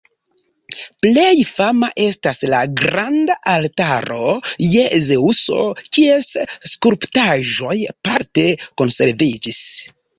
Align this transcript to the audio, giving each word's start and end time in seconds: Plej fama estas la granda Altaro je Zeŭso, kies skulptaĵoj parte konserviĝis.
Plej 1.05 1.43
fama 1.49 1.89
estas 2.05 2.41
la 2.55 2.61
granda 2.79 3.37
Altaro 3.53 4.33
je 4.73 4.89
Zeŭso, 5.11 5.63
kies 5.99 6.33
skulptaĵoj 6.75 7.79
parte 8.11 8.51
konserviĝis. 8.85 9.67